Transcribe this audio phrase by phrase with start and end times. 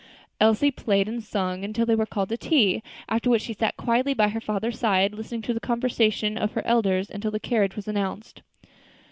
[0.39, 4.15] Elsie played and sang until they were called to tea; after which she sat quietly
[4.15, 7.87] by her father's side, listening to the conversation of her elders until the carriage was
[7.87, 8.41] announced.